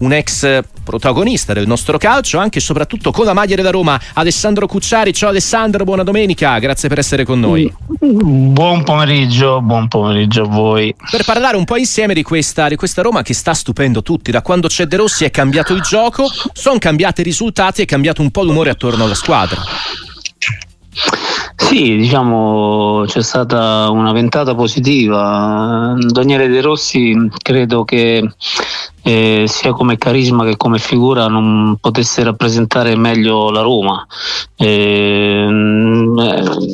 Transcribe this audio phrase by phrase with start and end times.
[0.00, 4.66] un ex protagonista del nostro calcio, anche e soprattutto con la maglia della Roma, Alessandro
[4.66, 5.12] Cucciari.
[5.12, 7.72] Ciao Alessandro, buona domenica, grazie per essere con noi.
[7.86, 10.94] Buon pomeriggio, buon pomeriggio a voi.
[11.10, 14.42] Per parlare un po' insieme di questa, di questa Roma che sta stupendo tutti, da
[14.42, 18.30] quando c'è De Rossi è cambiato il gioco, sono cambiati i risultati, è cambiato un
[18.30, 19.62] po' l'umore attorno alla squadra.
[21.62, 25.94] Sì, diciamo c'è stata una ventata positiva.
[25.96, 28.28] Daniele De Rossi credo che
[29.02, 34.04] eh, sia come carisma che come figura non potesse rappresentare meglio la Roma.
[34.56, 35.46] Eh,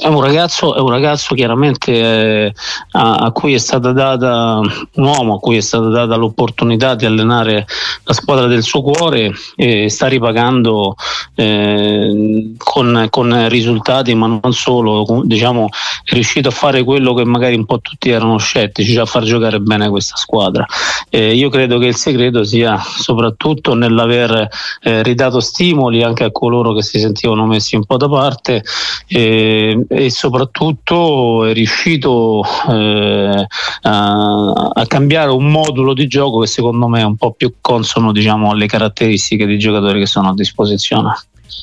[0.00, 2.54] è, un ragazzo, è un ragazzo chiaramente eh,
[2.92, 4.60] a, a, cui è stata data
[4.94, 7.66] un uomo a cui è stata data l'opportunità di allenare
[8.04, 10.94] la squadra del suo cuore e sta ripagando
[11.34, 15.68] eh, con, con, risultati ma non solo, diciamo
[16.04, 19.22] è riuscito a fare quello che magari un po' tutti erano scettici, cioè a far
[19.22, 20.66] giocare bene questa squadra.
[21.08, 24.48] Eh, io credo che il segreto sia soprattutto nell'aver
[24.82, 28.62] eh, ridato stimoli anche a coloro che si sentivano messi un po' da parte
[29.06, 33.46] eh, e soprattutto è riuscito eh,
[33.82, 38.12] a, a, cambiare un modulo di gioco che secondo me è un po' più consono
[38.12, 41.12] diciamo, alle caratteristiche dei giocatori che sono a disposizione.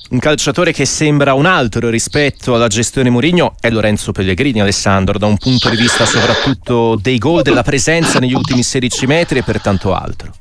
[0.09, 5.25] Un calciatore che sembra un altro rispetto alla gestione Mourinho è Lorenzo Pellegrini, Alessandro, da
[5.25, 9.62] un punto di vista soprattutto dei gol, della presenza negli ultimi 16 metri e per
[9.62, 10.34] tanto altro.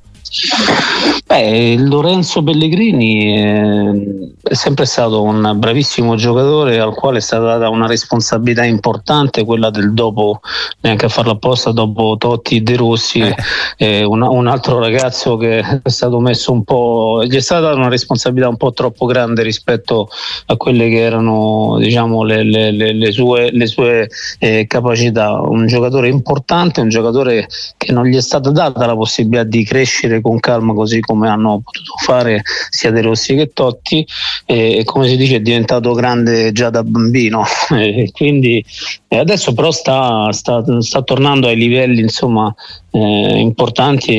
[1.27, 7.69] Beh, Lorenzo Pellegrini eh, è sempre stato un bravissimo giocatore al quale è stata data
[7.69, 10.41] una responsabilità importante, quella del dopo,
[10.81, 13.35] neanche a farla apposta, dopo Totti De Rossi, eh.
[13.77, 17.77] Eh, un, un, altro ragazzo che è stato messo un po', gli è stata data
[17.77, 20.09] una responsabilità un po' troppo grande rispetto
[20.47, 25.41] a quelle che erano diciamo, le, le, le, le, sue, sue eh, capacità.
[25.41, 30.21] Un giocatore importante, un giocatore che non gli è stata data la possibilità di crescere
[30.27, 34.05] con calma così come hanno potuto fare sia De Rossi che Totti
[34.45, 37.45] e come si dice è diventato grande già da bambino.
[37.87, 38.65] E quindi
[39.09, 42.53] adesso però sta, sta, sta tornando ai livelli insomma
[42.97, 44.13] eh, importanti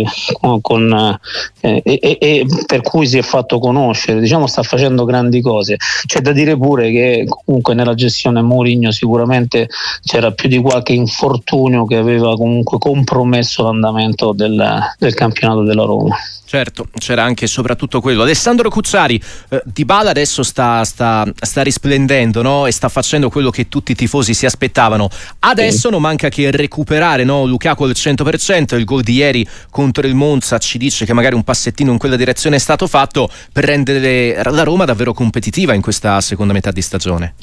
[0.00, 0.04] eh,
[0.60, 1.18] con,
[1.60, 5.76] eh, e, e, per cui si è fatto conoscere, diciamo sta facendo grandi cose.
[6.06, 9.68] C'è da dire pure che comunque nella gestione Mourinho sicuramente
[10.04, 16.16] c'era più di qualche infortunio che aveva comunque compromesso l'andamento del, del campionato della Roma.
[16.48, 18.22] Certo, c'era anche e soprattutto quello.
[18.22, 22.64] Alessandro Cuzzari, eh, Di Bala adesso sta, sta, sta risplendendo no?
[22.64, 25.10] e sta facendo quello che tutti i tifosi si aspettavano.
[25.40, 27.44] Adesso non manca che recuperare no?
[27.44, 31.44] Lukaku al 100%, il gol di ieri contro il Monza ci dice che magari un
[31.44, 36.18] passettino in quella direzione è stato fatto per rendere la Roma davvero competitiva in questa
[36.22, 37.34] seconda metà di stagione.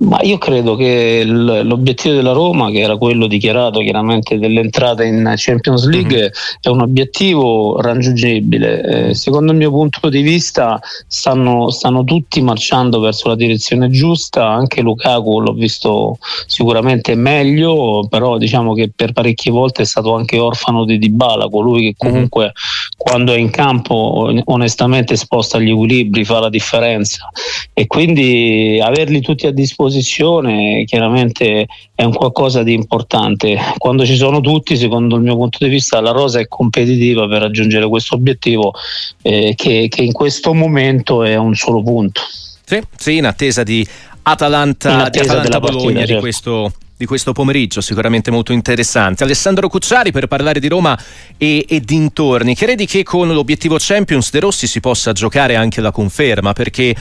[0.00, 5.86] Ma io credo che l'obiettivo della Roma, che era quello dichiarato chiaramente dell'entrata in Champions
[5.86, 6.30] League, mm-hmm.
[6.60, 9.10] è un obiettivo raggiungibile.
[9.10, 14.48] Eh, secondo il mio punto di vista stanno, stanno, tutti marciando verso la direzione giusta,
[14.48, 20.38] anche Lukaku l'ho visto sicuramente meglio, però diciamo che per parecchie volte è stato anche
[20.38, 22.12] orfano di Dybala, colui che mhm.
[22.12, 22.52] comunque mm-hmm.
[22.96, 27.28] quando è in campo onestamente sposta gli equilibri, fa la differenza
[27.74, 33.58] e quindi averli tutti a disposizione posizione chiaramente è un qualcosa di importante.
[33.78, 37.40] Quando ci sono tutti, secondo il mio punto di vista, la rosa è competitiva per
[37.42, 38.72] raggiungere questo obiettivo
[39.22, 42.20] eh, che, che, in questo momento è un solo punto.
[42.64, 43.86] Sì, sì in attesa di
[44.22, 46.14] Atalanta, in attesa di Atalanta Bologna partita, certo.
[46.14, 49.24] di questo di questo pomeriggio, sicuramente molto interessante.
[49.24, 50.96] Alessandro Cucciari per parlare di Roma
[51.36, 52.54] e, e dintorni.
[52.54, 56.52] Credi che con l'obiettivo Champions De Rossi si possa giocare anche la conferma?
[56.52, 56.94] Perché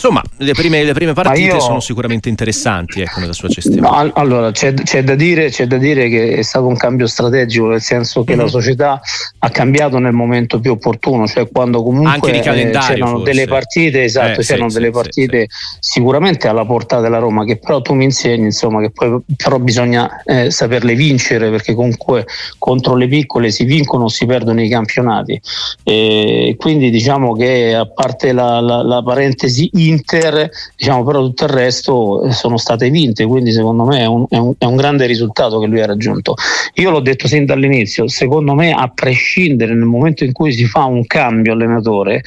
[0.00, 1.60] Insomma, le prime, le prime partite io...
[1.60, 3.80] sono sicuramente interessanti ecco, nella sua gestione.
[3.82, 7.66] No, allora, c'è, c'è, da dire, c'è, da dire, che è stato un cambio strategico,
[7.66, 8.38] nel senso che mm-hmm.
[8.38, 8.50] la mhm.
[8.50, 9.00] società
[9.40, 13.24] ha cambiato nel momento più opportuno, cioè quando comunque eh, c'erano forse.
[13.24, 17.44] delle partite, esatto, eh, c'erano sì, delle sì, partite sì, sicuramente alla portata della Roma,
[17.44, 22.24] che però tu mi insegni, insomma, che poi però bisogna eh, saperle vincere, perché comunque
[22.56, 25.38] contro le piccole si vincono o si perdono i campionati.
[25.84, 31.50] E quindi diciamo che a parte la, la, la parentesi Inter, diciamo, però tutto il
[31.50, 35.06] resto eh, sono state vinte, quindi secondo me è un, è, un, è un, grande
[35.06, 36.34] risultato che lui ha raggiunto.
[36.74, 40.84] Io l'ho detto sin dall'inizio, secondo me a prescindere nel momento in cui si fa
[40.84, 42.22] un cambio allenatore,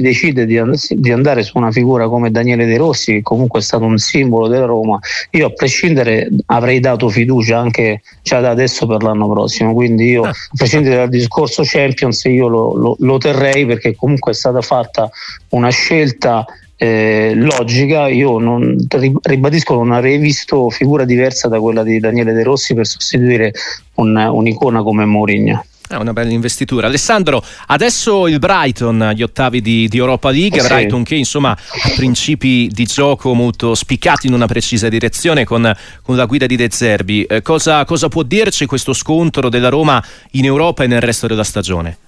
[0.00, 3.84] decide di, di, andare su una figura come Daniele De Rossi, che comunque è stato
[3.84, 4.98] un simbolo della Roma,
[5.30, 9.74] io a prescindere avrei dato fiducia anche già da adesso per l'anno prossimo.
[9.74, 14.34] Quindi io, a prescindere dal discorso Champions, io lo, lo, lo terrei perché comunque è
[14.34, 15.10] stata fatta
[15.50, 16.44] una scelta
[16.82, 18.74] eh, logica, io non,
[19.20, 23.52] ribadisco non avrei visto figura diversa da quella di Daniele De Rossi per sostituire
[23.96, 25.62] un, un'icona come Mourinho.
[25.86, 26.86] È una bella investitura.
[26.86, 30.68] Alessandro, adesso il Brighton, gli ottavi di, di Europa League, sì.
[30.68, 35.70] Brighton che insomma ha principi di gioco molto spiccati in una precisa direzione con,
[36.02, 37.24] con la guida di De Zerbi.
[37.24, 41.44] Eh, cosa, cosa può dirci questo scontro della Roma in Europa e nel resto della
[41.44, 41.98] stagione?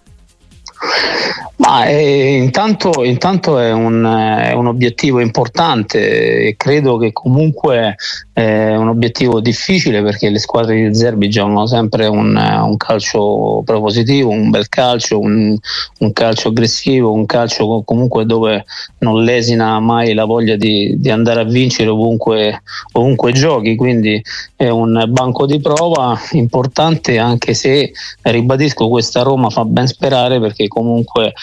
[1.57, 7.95] Ma eh, intanto, intanto è, un, è, un, obiettivo importante e credo che comunque
[8.33, 14.31] è un obiettivo difficile perché le squadre di Zerbi giocano sempre un, un calcio propositivo,
[14.31, 15.57] un bel calcio, un,
[15.99, 18.65] un, calcio aggressivo, un calcio comunque dove
[18.99, 22.63] non lesina mai la voglia di, di andare a vincere ovunque,
[22.93, 24.21] ovunque giochi, quindi
[24.57, 30.67] è un banco di prova importante anche se ribadisco questa Roma fa ben sperare perché
[30.67, 31.35] comunque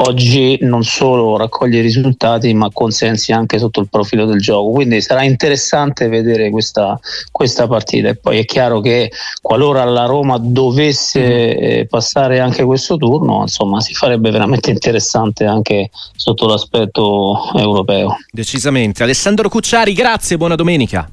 [0.00, 4.70] oggi non solo raccoglie risultati ma consensi anche sotto il profilo del gioco.
[4.70, 6.98] Quindi sarà interessante vedere questa,
[7.30, 8.08] questa partita.
[8.08, 9.10] E poi è chiaro che
[9.40, 11.62] qualora la Roma dovesse mm.
[11.62, 18.16] eh, passare anche questo turno insomma si farebbe veramente interessante anche sotto l'aspetto europeo.
[18.30, 19.02] Decisamente.
[19.02, 21.10] Alessandro Cucciari grazie buona domenica.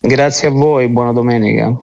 [0.00, 1.80] Grazie a voi buona domenica